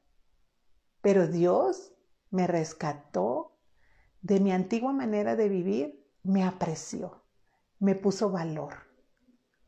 Pero 1.01 1.27
Dios 1.27 1.93
me 2.29 2.47
rescató 2.47 3.57
de 4.21 4.39
mi 4.39 4.51
antigua 4.51 4.93
manera 4.93 5.35
de 5.35 5.49
vivir, 5.49 6.07
me 6.23 6.43
apreció, 6.43 7.23
me 7.79 7.95
puso 7.95 8.29
valor, 8.29 8.75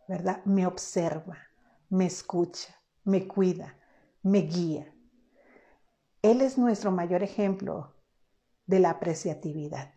¿verdad? 0.07 0.43
Me 0.45 0.67
observa, 0.67 1.37
me 1.89 2.05
escucha, 2.05 2.75
me 3.03 3.27
cuida, 3.27 3.77
me 4.21 4.39
guía. 4.39 4.93
Él 6.21 6.41
es 6.41 6.57
nuestro 6.57 6.91
mayor 6.91 7.23
ejemplo 7.23 7.95
de 8.65 8.79
la 8.79 8.91
apreciatividad. 8.91 9.93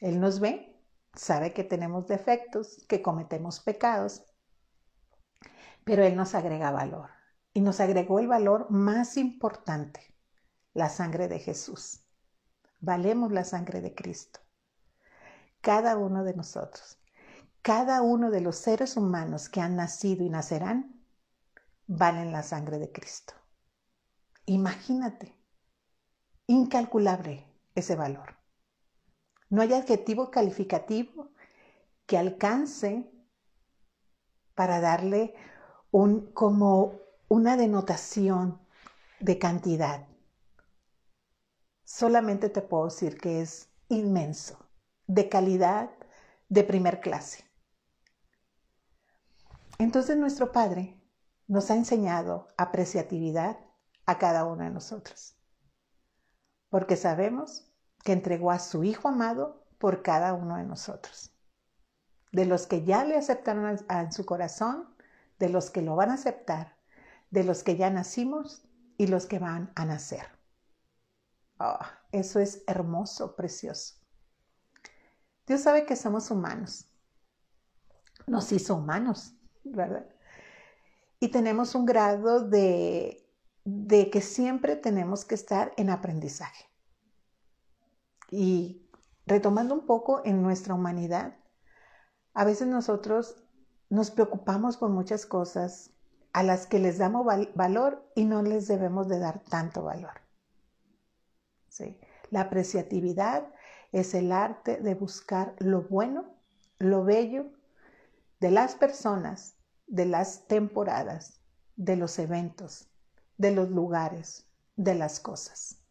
Él 0.00 0.20
nos 0.20 0.40
ve 0.40 0.67
sabe 1.18 1.52
que 1.52 1.64
tenemos 1.64 2.06
defectos, 2.06 2.84
que 2.88 3.02
cometemos 3.02 3.60
pecados, 3.60 4.22
pero 5.84 6.04
Él 6.04 6.16
nos 6.16 6.34
agrega 6.34 6.70
valor. 6.70 7.10
Y 7.52 7.60
nos 7.60 7.80
agregó 7.80 8.20
el 8.20 8.28
valor 8.28 8.70
más 8.70 9.16
importante, 9.16 10.14
la 10.74 10.88
sangre 10.88 11.26
de 11.28 11.40
Jesús. 11.40 12.04
Valemos 12.80 13.32
la 13.32 13.42
sangre 13.42 13.80
de 13.80 13.94
Cristo. 13.94 14.40
Cada 15.60 15.96
uno 15.96 16.22
de 16.22 16.34
nosotros, 16.34 16.98
cada 17.62 18.02
uno 18.02 18.30
de 18.30 18.40
los 18.40 18.56
seres 18.56 18.96
humanos 18.96 19.48
que 19.48 19.60
han 19.60 19.74
nacido 19.74 20.24
y 20.24 20.30
nacerán, 20.30 21.02
valen 21.88 22.30
la 22.30 22.44
sangre 22.44 22.78
de 22.78 22.92
Cristo. 22.92 23.34
Imagínate, 24.46 25.34
incalculable 26.46 27.44
ese 27.74 27.96
valor. 27.96 28.37
No 29.50 29.62
hay 29.62 29.72
adjetivo 29.72 30.30
calificativo 30.30 31.30
que 32.06 32.18
alcance 32.18 33.10
para 34.54 34.80
darle 34.80 35.34
como 36.34 37.00
una 37.28 37.56
denotación 37.56 38.60
de 39.20 39.38
cantidad. 39.38 40.06
Solamente 41.84 42.50
te 42.50 42.60
puedo 42.60 42.86
decir 42.86 43.18
que 43.18 43.40
es 43.40 43.70
inmenso, 43.88 44.58
de 45.06 45.28
calidad 45.28 45.90
de 46.48 46.64
primer 46.64 47.00
clase. 47.00 47.44
Entonces 49.78 50.16
nuestro 50.16 50.52
Padre 50.52 51.00
nos 51.46 51.70
ha 51.70 51.76
enseñado 51.76 52.48
apreciatividad 52.56 53.58
a 54.06 54.18
cada 54.18 54.44
uno 54.44 54.64
de 54.64 54.70
nosotros, 54.70 55.36
porque 56.68 56.96
sabemos 56.96 57.70
que 58.04 58.12
entregó 58.12 58.50
a 58.50 58.58
su 58.58 58.84
Hijo 58.84 59.08
amado 59.08 59.64
por 59.78 60.02
cada 60.02 60.34
uno 60.34 60.56
de 60.56 60.64
nosotros. 60.64 61.32
De 62.32 62.44
los 62.44 62.66
que 62.66 62.84
ya 62.84 63.04
le 63.04 63.16
aceptaron 63.16 63.78
en 63.88 64.12
su 64.12 64.26
corazón, 64.26 64.88
de 65.38 65.48
los 65.48 65.70
que 65.70 65.82
lo 65.82 65.96
van 65.96 66.10
a 66.10 66.14
aceptar, 66.14 66.76
de 67.30 67.44
los 67.44 67.62
que 67.62 67.76
ya 67.76 67.90
nacimos 67.90 68.62
y 68.96 69.06
los 69.06 69.26
que 69.26 69.38
van 69.38 69.72
a 69.74 69.84
nacer. 69.84 70.26
Oh, 71.58 71.78
eso 72.12 72.40
es 72.40 72.62
hermoso, 72.66 73.34
precioso. 73.34 73.94
Dios 75.46 75.62
sabe 75.62 75.86
que 75.86 75.96
somos 75.96 76.30
humanos. 76.30 76.86
Nos 78.26 78.52
hizo 78.52 78.76
humanos, 78.76 79.34
¿verdad? 79.64 80.06
Y 81.20 81.28
tenemos 81.28 81.74
un 81.74 81.86
grado 81.86 82.40
de, 82.40 83.26
de 83.64 84.10
que 84.10 84.20
siempre 84.20 84.76
tenemos 84.76 85.24
que 85.24 85.34
estar 85.34 85.72
en 85.76 85.90
aprendizaje. 85.90 86.67
Y 88.30 88.88
retomando 89.26 89.74
un 89.74 89.86
poco 89.86 90.22
en 90.24 90.42
nuestra 90.42 90.74
humanidad, 90.74 91.36
a 92.34 92.44
veces 92.44 92.68
nosotros 92.68 93.42
nos 93.90 94.10
preocupamos 94.10 94.76
por 94.76 94.90
muchas 94.90 95.26
cosas 95.26 95.90
a 96.32 96.42
las 96.42 96.66
que 96.66 96.78
les 96.78 96.98
damos 96.98 97.26
valor 97.54 98.10
y 98.14 98.24
no 98.24 98.42
les 98.42 98.68
debemos 98.68 99.08
de 99.08 99.18
dar 99.18 99.42
tanto 99.44 99.82
valor. 99.82 100.20
¿Sí? 101.68 101.98
La 102.30 102.42
apreciatividad 102.42 103.52
es 103.92 104.14
el 104.14 104.32
arte 104.32 104.76
de 104.76 104.94
buscar 104.94 105.54
lo 105.58 105.82
bueno, 105.82 106.36
lo 106.78 107.04
bello 107.04 107.46
de 108.40 108.50
las 108.50 108.74
personas, 108.74 109.56
de 109.86 110.04
las 110.04 110.46
temporadas, 110.46 111.40
de 111.76 111.96
los 111.96 112.18
eventos, 112.18 112.88
de 113.36 113.52
los 113.52 113.70
lugares, 113.70 114.46
de 114.76 114.94
las 114.94 115.18
cosas. 115.18 115.82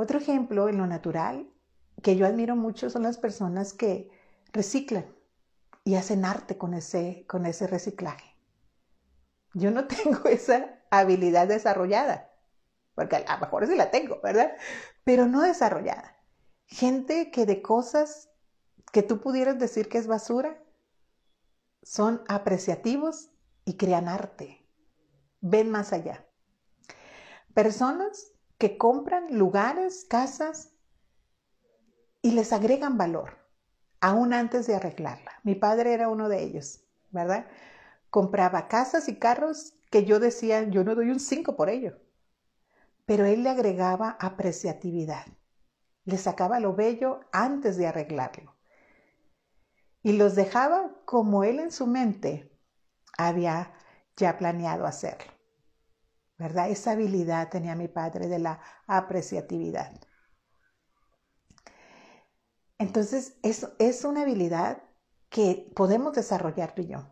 Otro 0.00 0.18
ejemplo 0.20 0.68
en 0.68 0.78
lo 0.78 0.86
natural 0.86 1.50
que 2.04 2.14
yo 2.14 2.24
admiro 2.24 2.54
mucho 2.54 2.88
son 2.88 3.02
las 3.02 3.18
personas 3.18 3.72
que 3.72 4.08
reciclan 4.52 5.12
y 5.82 5.96
hacen 5.96 6.24
arte 6.24 6.56
con 6.56 6.72
ese, 6.72 7.24
con 7.26 7.46
ese 7.46 7.66
reciclaje. 7.66 8.36
Yo 9.54 9.72
no 9.72 9.88
tengo 9.88 10.28
esa 10.28 10.84
habilidad 10.92 11.48
desarrollada, 11.48 12.30
porque 12.94 13.16
a 13.16 13.34
lo 13.34 13.40
mejor 13.40 13.66
sí 13.66 13.74
la 13.74 13.90
tengo, 13.90 14.20
¿verdad? 14.22 14.52
Pero 15.02 15.26
no 15.26 15.42
desarrollada. 15.42 16.16
Gente 16.66 17.32
que 17.32 17.44
de 17.44 17.60
cosas 17.60 18.30
que 18.92 19.02
tú 19.02 19.20
pudieras 19.20 19.58
decir 19.58 19.88
que 19.88 19.98
es 19.98 20.06
basura, 20.06 20.62
son 21.82 22.22
apreciativos 22.28 23.32
y 23.64 23.76
crean 23.76 24.06
arte, 24.06 24.64
ven 25.40 25.72
más 25.72 25.92
allá. 25.92 26.24
Personas 27.52 28.30
que 28.58 28.76
compran 28.76 29.38
lugares, 29.38 30.04
casas 30.08 30.72
y 32.22 32.32
les 32.32 32.52
agregan 32.52 32.98
valor, 32.98 33.38
aún 34.00 34.32
antes 34.32 34.66
de 34.66 34.74
arreglarla. 34.74 35.32
Mi 35.44 35.54
padre 35.54 35.94
era 35.94 36.08
uno 36.08 36.28
de 36.28 36.42
ellos, 36.42 36.84
¿verdad? 37.10 37.46
Compraba 38.10 38.68
casas 38.68 39.08
y 39.08 39.18
carros 39.18 39.74
que 39.90 40.04
yo 40.04 40.18
decía, 40.18 40.64
yo 40.64 40.84
no 40.84 40.94
doy 40.94 41.10
un 41.10 41.20
5 41.20 41.56
por 41.56 41.70
ello, 41.70 41.96
pero 43.06 43.24
él 43.24 43.42
le 43.42 43.50
agregaba 43.50 44.16
apreciatividad, 44.20 45.26
le 46.04 46.18
sacaba 46.18 46.60
lo 46.60 46.74
bello 46.74 47.20
antes 47.32 47.76
de 47.76 47.86
arreglarlo 47.86 48.58
y 50.02 50.12
los 50.12 50.34
dejaba 50.34 50.90
como 51.04 51.44
él 51.44 51.60
en 51.60 51.70
su 51.72 51.86
mente 51.86 52.50
había 53.16 53.72
ya 54.16 54.38
planeado 54.38 54.86
hacerlo. 54.86 55.37
¿Verdad? 56.38 56.70
Esa 56.70 56.92
habilidad 56.92 57.48
tenía 57.48 57.74
mi 57.74 57.88
padre 57.88 58.28
de 58.28 58.38
la 58.38 58.60
apreciatividad. 58.86 59.92
Entonces, 62.78 63.38
eso 63.42 63.72
es 63.78 64.04
una 64.04 64.22
habilidad 64.22 64.82
que 65.30 65.70
podemos 65.74 66.14
desarrollar 66.14 66.74
tú 66.74 66.82
y 66.82 66.88
yo. 66.88 67.06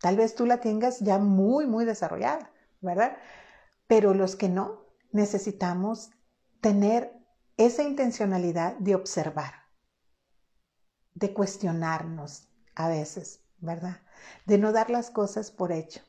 Tal 0.00 0.16
vez 0.16 0.34
tú 0.34 0.46
la 0.46 0.60
tengas 0.60 1.00
ya 1.00 1.18
muy, 1.18 1.66
muy 1.66 1.84
desarrollada, 1.84 2.50
¿verdad? 2.80 3.16
Pero 3.86 4.14
los 4.14 4.34
que 4.34 4.48
no, 4.48 4.86
necesitamos 5.12 6.10
tener 6.60 7.12
esa 7.58 7.82
intencionalidad 7.82 8.76
de 8.78 8.94
observar, 8.94 9.52
de 11.14 11.34
cuestionarnos 11.34 12.48
a 12.74 12.88
veces, 12.88 13.44
¿verdad? 13.58 14.00
De 14.46 14.56
no 14.56 14.72
dar 14.72 14.88
las 14.88 15.10
cosas 15.10 15.50
por 15.50 15.70
hecho, 15.70 16.00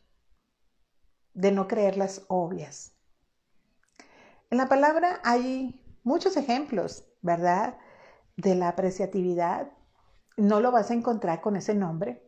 de 1.33 1.51
no 1.51 1.67
creerlas 1.67 2.23
obvias. 2.27 2.93
En 4.49 4.57
la 4.57 4.67
palabra 4.67 5.21
hay 5.23 5.81
muchos 6.03 6.35
ejemplos, 6.37 7.05
¿verdad? 7.21 7.77
de 8.37 8.55
la 8.55 8.69
apreciatividad, 8.69 9.71
no 10.37 10.59
lo 10.59 10.71
vas 10.71 10.91
a 10.91 10.93
encontrar 10.93 11.41
con 11.41 11.55
ese 11.55 11.75
nombre, 11.75 12.23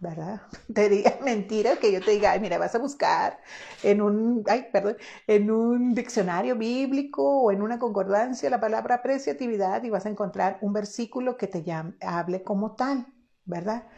¿verdad? 0.00 0.42
Te 0.74 0.88
diga 0.88 1.18
mentira 1.22 1.76
que 1.76 1.92
yo 1.92 2.00
te 2.00 2.12
diga, 2.12 2.38
mira, 2.38 2.58
vas 2.58 2.74
a 2.74 2.78
buscar 2.78 3.40
en 3.82 4.00
un, 4.00 4.44
ay, 4.46 4.68
perdón, 4.72 4.96
en 5.26 5.50
un 5.50 5.94
diccionario 5.94 6.56
bíblico 6.56 7.42
o 7.42 7.52
en 7.52 7.62
una 7.62 7.78
concordancia 7.78 8.50
la 8.50 8.60
palabra 8.60 8.96
apreciatividad 8.96 9.82
y 9.82 9.90
vas 9.90 10.06
a 10.06 10.10
encontrar 10.10 10.58
un 10.62 10.72
versículo 10.72 11.36
que 11.36 11.48
te 11.48 11.64
hable 12.00 12.42
como 12.42 12.74
tal, 12.74 13.06
¿verdad? 13.44 13.88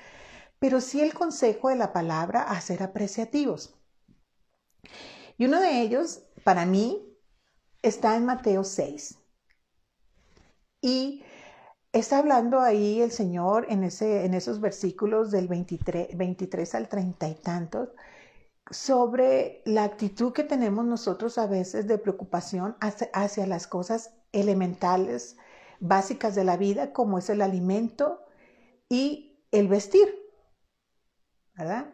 Pero 0.59 0.81
sí 0.81 1.01
el 1.01 1.14
consejo 1.14 1.68
de 1.68 1.77
la 1.77 1.92
palabra 1.92 2.42
a 2.42 2.61
ser 2.61 2.83
apreciativos. 2.83 3.79
Y 5.36 5.46
uno 5.46 5.60
de 5.60 5.80
ellos, 5.82 6.22
para 6.44 6.66
mí, 6.66 7.00
está 7.82 8.16
en 8.16 8.26
Mateo 8.26 8.64
6. 8.64 9.18
Y 10.82 11.22
Está 11.92 12.18
hablando 12.18 12.60
ahí 12.60 13.00
el 13.00 13.10
Señor 13.10 13.66
en, 13.68 13.82
ese, 13.82 14.24
en 14.24 14.34
esos 14.34 14.60
versículos 14.60 15.32
del 15.32 15.48
23, 15.48 16.16
23 16.16 16.74
al 16.76 16.88
30 16.88 17.28
y 17.28 17.34
tantos 17.34 17.88
sobre 18.70 19.60
la 19.64 19.82
actitud 19.82 20.32
que 20.32 20.44
tenemos 20.44 20.84
nosotros 20.84 21.36
a 21.36 21.48
veces 21.48 21.88
de 21.88 21.98
preocupación 21.98 22.76
hacia, 22.80 23.10
hacia 23.12 23.44
las 23.48 23.66
cosas 23.66 24.14
elementales, 24.30 25.36
básicas 25.80 26.36
de 26.36 26.44
la 26.44 26.56
vida, 26.56 26.92
como 26.92 27.18
es 27.18 27.28
el 27.28 27.42
alimento 27.42 28.20
y 28.88 29.42
el 29.50 29.66
vestir. 29.66 30.19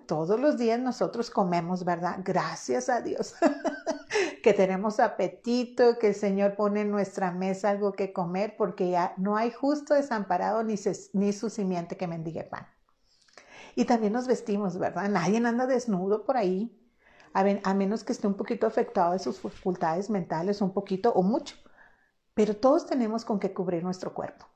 Todos 0.07 0.39
los 0.39 0.59
días 0.59 0.79
nosotros 0.79 1.31
comemos, 1.31 1.85
¿verdad? 1.85 2.21
Gracias 2.25 2.89
a 2.89 3.01
Dios 3.01 3.35
que 4.43 4.53
tenemos 4.53 5.01
apetito, 5.01 5.99
que 5.99 6.09
el 6.09 6.15
Señor 6.15 6.55
pone 6.55 6.83
en 6.83 6.91
nuestra 6.91 7.33
mesa 7.33 7.71
algo 7.71 7.93
que 7.93 8.13
comer, 8.13 8.57
porque 8.57 8.91
ya 8.91 9.15
no 9.17 9.37
hay 9.37 9.51
justo 9.51 9.95
desamparado 9.95 10.63
ni, 10.63 10.77
su 10.77 11.51
simiente 11.51 11.97
que 11.97 12.07
mendigue 12.07 12.45
pan. 12.45 12.67
Y 13.75 13.87
también 13.87 14.13
nos 14.13 14.29
vestimos, 14.29 14.79
¿verdad? 14.79 15.09
Nadie 15.09 15.39
anda 15.39 15.67
desnudo 15.67 16.25
por 16.25 16.37
ahí, 16.37 16.81
a 17.33 17.75
menos 17.75 18.05
que 18.05 18.13
esté 18.13 18.27
un 18.27 18.35
poquito 18.35 18.67
afectado 18.67 19.13
de 19.13 19.19
sus 19.19 19.41
facultades 19.41 20.09
mentales, 20.09 20.63
un 20.63 20.73
poquito 20.73 21.13
o 21.13 21.23
mucho. 21.23 21.57
Pero 22.35 22.57
todos 22.57 22.87
tenemos 22.87 23.25
con 23.25 23.41
qué 23.41 23.53
cubrir 23.53 23.83
nuestro 23.83 24.15
cuerpo. 24.15 24.47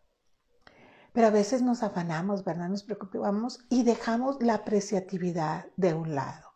Pero 1.20 1.28
a 1.28 1.32
veces 1.32 1.60
nos 1.60 1.82
afanamos, 1.82 2.44
¿verdad? 2.44 2.70
Nos 2.70 2.82
preocupamos 2.82 3.58
y 3.68 3.82
dejamos 3.82 4.38
la 4.40 4.54
apreciatividad 4.54 5.66
de 5.76 5.92
un 5.92 6.14
lado. 6.14 6.54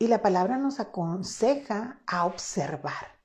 Y 0.00 0.08
la 0.08 0.20
palabra 0.20 0.58
nos 0.58 0.80
aconseja 0.80 2.02
a 2.08 2.26
observar, 2.26 3.20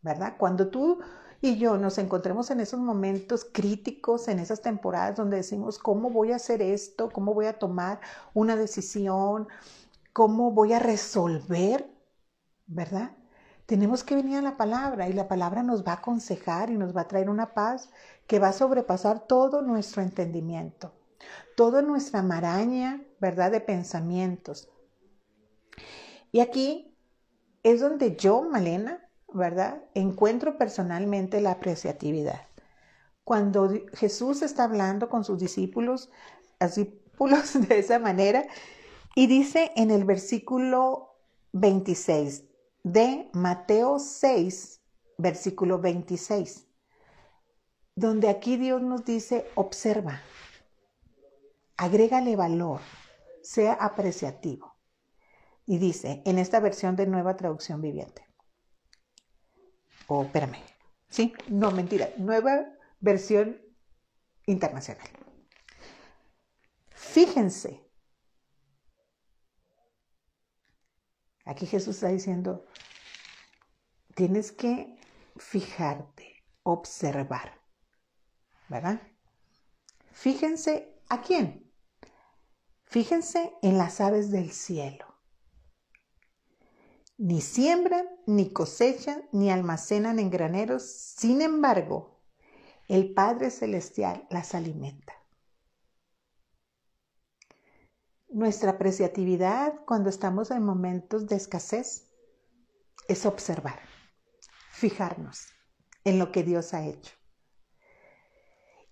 ¿verdad? 0.00 0.36
Cuando 0.38 0.68
tú 0.68 1.00
y 1.42 1.58
yo 1.58 1.76
nos 1.76 1.98
encontremos 1.98 2.50
en 2.50 2.60
esos 2.60 2.80
momentos 2.80 3.44
críticos, 3.44 4.26
en 4.28 4.38
esas 4.38 4.62
temporadas 4.62 5.16
donde 5.16 5.36
decimos, 5.36 5.78
¿cómo 5.78 6.08
voy 6.08 6.32
a 6.32 6.36
hacer 6.36 6.62
esto? 6.62 7.10
¿Cómo 7.10 7.34
voy 7.34 7.44
a 7.44 7.58
tomar 7.58 8.00
una 8.32 8.56
decisión? 8.56 9.48
¿Cómo 10.14 10.52
voy 10.52 10.72
a 10.72 10.78
resolver? 10.78 11.94
¿Verdad? 12.64 13.14
Tenemos 13.66 14.04
que 14.04 14.14
venir 14.14 14.36
a 14.36 14.42
la 14.42 14.58
palabra 14.58 15.08
y 15.08 15.14
la 15.14 15.26
palabra 15.26 15.62
nos 15.62 15.86
va 15.86 15.92
a 15.92 15.96
aconsejar 15.96 16.68
y 16.68 16.76
nos 16.76 16.94
va 16.94 17.02
a 17.02 17.08
traer 17.08 17.30
una 17.30 17.54
paz 17.54 17.88
que 18.26 18.38
va 18.38 18.48
a 18.48 18.52
sobrepasar 18.52 19.26
todo 19.26 19.62
nuestro 19.62 20.02
entendimiento, 20.02 20.92
toda 21.56 21.80
nuestra 21.80 22.22
maraña, 22.22 23.02
¿verdad?, 23.20 23.50
de 23.50 23.60
pensamientos. 23.60 24.68
Y 26.30 26.40
aquí 26.40 26.94
es 27.62 27.80
donde 27.80 28.16
yo, 28.16 28.42
Malena, 28.42 29.08
¿verdad?, 29.32 29.82
encuentro 29.94 30.58
personalmente 30.58 31.40
la 31.40 31.52
apreciatividad. 31.52 32.42
Cuando 33.24 33.70
Jesús 33.94 34.42
está 34.42 34.64
hablando 34.64 35.08
con 35.08 35.24
sus 35.24 35.38
discípulos, 35.38 36.10
discípulos 36.60 37.52
de 37.68 37.78
esa 37.78 37.98
manera, 37.98 38.46
y 39.14 39.26
dice 39.26 39.72
en 39.76 39.90
el 39.90 40.04
versículo 40.04 41.16
26 41.52 42.44
de 42.84 43.28
Mateo 43.32 43.98
6, 43.98 44.80
versículo 45.18 45.80
26 45.80 46.68
donde 47.94 48.28
aquí 48.28 48.56
Dios 48.56 48.82
nos 48.82 49.04
dice, 49.04 49.46
observa, 49.54 50.20
agrégale 51.76 52.36
valor, 52.36 52.80
sea 53.42 53.74
apreciativo. 53.74 54.74
Y 55.66 55.78
dice, 55.78 56.22
en 56.26 56.38
esta 56.38 56.60
versión 56.60 56.96
de 56.96 57.06
nueva 57.06 57.36
traducción 57.36 57.80
viviente. 57.80 58.26
O, 60.08 60.18
oh, 60.18 60.24
espérame, 60.24 60.58
sí, 61.08 61.32
no, 61.48 61.70
mentira, 61.70 62.10
nueva 62.18 62.66
versión 63.00 63.62
internacional. 64.46 65.08
Fíjense 66.90 67.83
Aquí 71.44 71.66
Jesús 71.66 71.96
está 71.96 72.08
diciendo, 72.08 72.64
tienes 74.14 74.52
que 74.52 74.98
fijarte, 75.36 76.44
observar, 76.62 77.60
¿verdad? 78.68 79.00
Fíjense 80.12 80.94
a 81.08 81.20
quién. 81.20 81.70
Fíjense 82.84 83.52
en 83.62 83.76
las 83.76 84.00
aves 84.00 84.30
del 84.30 84.52
cielo. 84.52 85.04
Ni 87.18 87.40
siembran, 87.40 88.08
ni 88.26 88.52
cosechan, 88.52 89.28
ni 89.32 89.50
almacenan 89.50 90.18
en 90.18 90.30
graneros. 90.30 90.84
Sin 90.84 91.42
embargo, 91.42 92.20
el 92.88 93.14
Padre 93.14 93.50
Celestial 93.50 94.26
las 94.30 94.54
alimenta. 94.54 95.23
Nuestra 98.34 98.72
apreciatividad 98.72 99.84
cuando 99.86 100.10
estamos 100.10 100.50
en 100.50 100.64
momentos 100.64 101.28
de 101.28 101.36
escasez 101.36 102.10
es 103.06 103.26
observar, 103.26 103.78
fijarnos 104.72 105.46
en 106.02 106.18
lo 106.18 106.32
que 106.32 106.42
Dios 106.42 106.74
ha 106.74 106.84
hecho. 106.84 107.12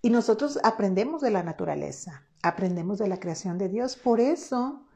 Y 0.00 0.10
nosotros 0.10 0.60
aprendemos 0.62 1.22
de 1.22 1.32
la 1.32 1.42
naturaleza, 1.42 2.24
aprendemos 2.40 3.00
de 3.00 3.08
la 3.08 3.18
creación 3.18 3.58
de 3.58 3.68
Dios. 3.68 3.96
Por 3.96 4.20
eso, 4.20 4.86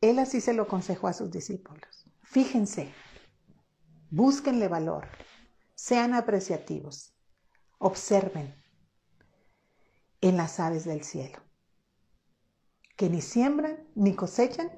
Él 0.00 0.20
así 0.20 0.40
se 0.40 0.52
lo 0.52 0.62
aconsejó 0.62 1.08
a 1.08 1.12
sus 1.12 1.32
discípulos. 1.32 2.08
Fíjense, 2.22 2.92
búsquenle 4.10 4.68
valor, 4.68 5.08
sean 5.74 6.14
apreciativos, 6.14 7.16
observen 7.78 8.54
en 10.20 10.36
las 10.36 10.60
aves 10.60 10.84
del 10.84 11.02
cielo 11.02 11.47
que 12.98 13.08
ni 13.08 13.22
siembran, 13.22 13.78
ni 13.94 14.16
cosechan, 14.16 14.72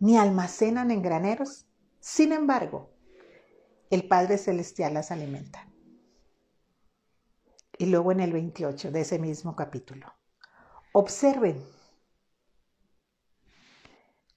ni 0.00 0.16
almacenan 0.16 0.90
en 0.90 1.02
graneros. 1.02 1.66
Sin 2.00 2.32
embargo, 2.32 2.94
el 3.90 4.08
Padre 4.08 4.38
Celestial 4.38 4.94
las 4.94 5.10
alimenta. 5.10 5.68
Y 7.76 7.86
luego 7.86 8.10
en 8.10 8.20
el 8.20 8.32
28 8.32 8.90
de 8.90 9.02
ese 9.02 9.18
mismo 9.18 9.54
capítulo. 9.54 10.14
Observen 10.94 11.62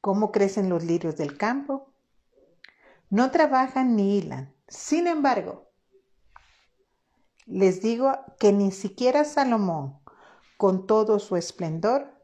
cómo 0.01 0.33
crecen 0.33 0.67
los 0.67 0.83
lirios 0.83 1.15
del 1.15 1.37
campo. 1.37 1.93
No 3.09 3.31
trabajan 3.31 3.95
ni 3.95 4.17
hilan. 4.17 4.53
Sin 4.67 5.07
embargo, 5.07 5.71
les 7.45 7.81
digo 7.81 8.11
que 8.41 8.51
ni 8.51 8.73
siquiera 8.73 9.23
Salomón, 9.23 10.01
con 10.57 10.85
todo 10.85 11.19
su 11.19 11.37
esplendor, 11.37 12.16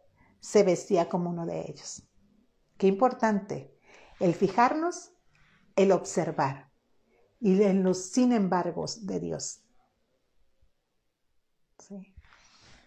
se 0.44 0.64
vestía 0.64 1.08
como 1.08 1.30
uno 1.30 1.46
de 1.46 1.62
ellos. 1.62 2.04
Qué 2.78 2.88
importante 2.88 3.74
el 4.20 4.36
fijarnos, 4.36 5.14
el 5.78 5.94
observar 5.94 6.70
y 7.40 7.62
en 7.64 7.84
los 7.84 8.12
sin 8.12 8.34
embargo 8.34 8.86
de 9.02 9.20
Dios. 9.22 9.64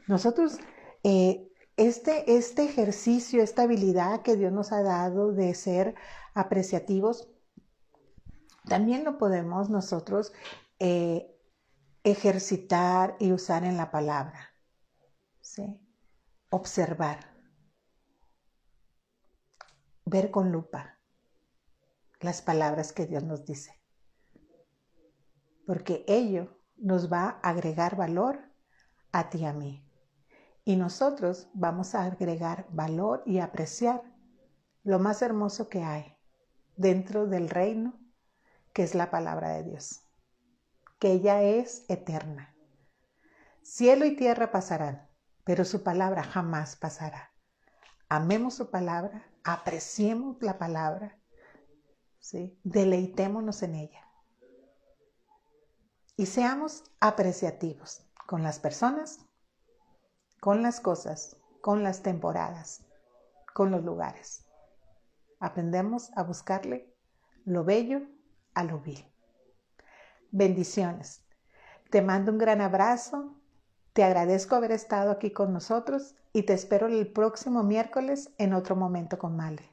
Nosotros, 0.06 0.58
eh, 1.02 1.50
este, 1.78 2.36
este 2.36 2.64
ejercicio, 2.64 3.42
esta 3.42 3.62
habilidad 3.62 4.20
que 4.20 4.36
Dios 4.36 4.52
nos 4.52 4.72
ha 4.72 4.82
dado 4.82 5.32
de 5.32 5.54
ser 5.54 5.94
apreciativos, 6.34 7.30
también 8.66 9.02
lo 9.02 9.16
podemos 9.16 9.70
nosotros 9.70 10.32
eh, 10.78 11.34
ejercitar 12.04 13.16
y 13.18 13.32
usar 13.32 13.64
en 13.64 13.78
la 13.78 13.90
palabra. 13.90 14.52
Observar 16.50 17.35
ver 20.06 20.30
con 20.30 20.52
lupa 20.52 20.98
las 22.20 22.40
palabras 22.40 22.92
que 22.92 23.06
Dios 23.06 23.24
nos 23.24 23.44
dice. 23.44 23.72
Porque 25.66 26.04
ello 26.06 26.60
nos 26.76 27.12
va 27.12 27.40
a 27.42 27.50
agregar 27.50 27.96
valor 27.96 28.38
a 29.10 29.28
ti 29.28 29.38
y 29.38 29.44
a 29.44 29.52
mí. 29.52 29.84
Y 30.64 30.76
nosotros 30.76 31.48
vamos 31.54 31.94
a 31.94 32.04
agregar 32.04 32.66
valor 32.70 33.22
y 33.26 33.40
apreciar 33.40 34.02
lo 34.84 35.00
más 35.00 35.22
hermoso 35.22 35.68
que 35.68 35.82
hay 35.82 36.16
dentro 36.76 37.26
del 37.26 37.50
reino, 37.50 37.98
que 38.72 38.84
es 38.84 38.94
la 38.94 39.10
palabra 39.10 39.50
de 39.50 39.64
Dios, 39.64 40.02
que 41.00 41.12
ella 41.12 41.42
es 41.42 41.84
eterna. 41.88 42.54
Cielo 43.62 44.04
y 44.04 44.14
tierra 44.14 44.52
pasarán, 44.52 45.08
pero 45.42 45.64
su 45.64 45.82
palabra 45.82 46.22
jamás 46.22 46.76
pasará. 46.76 47.35
Amemos 48.08 48.54
su 48.54 48.70
palabra, 48.70 49.28
apreciemos 49.42 50.40
la 50.40 50.58
palabra, 50.58 51.18
¿sí? 52.20 52.58
deleitémonos 52.62 53.62
en 53.62 53.74
ella. 53.74 54.06
Y 56.16 56.26
seamos 56.26 56.84
apreciativos 57.00 58.06
con 58.26 58.42
las 58.42 58.58
personas, 58.58 59.18
con 60.40 60.62
las 60.62 60.80
cosas, 60.80 61.36
con 61.60 61.82
las 61.82 62.02
temporadas, 62.02 62.86
con 63.54 63.70
los 63.70 63.84
lugares. 63.84 64.46
Aprendemos 65.40 66.10
a 66.16 66.22
buscarle 66.22 66.94
lo 67.44 67.64
bello 67.64 68.02
a 68.54 68.64
lo 68.64 68.80
vil. 68.80 69.04
Bendiciones. 70.30 71.24
Te 71.90 72.02
mando 72.02 72.32
un 72.32 72.38
gran 72.38 72.60
abrazo. 72.60 73.36
Te 73.96 74.04
agradezco 74.04 74.54
haber 74.56 74.72
estado 74.72 75.10
aquí 75.10 75.30
con 75.30 75.54
nosotros 75.54 76.16
y 76.34 76.42
te 76.42 76.52
espero 76.52 76.86
el 76.86 77.06
próximo 77.06 77.62
miércoles 77.62 78.30
en 78.36 78.52
otro 78.52 78.76
momento 78.76 79.16
con 79.16 79.38
Male. 79.38 79.70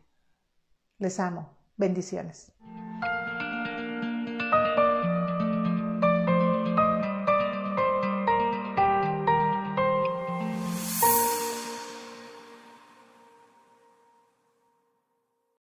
Les 0.97 1.19
amo. 1.19 1.49
Bendiciones. 1.75 2.52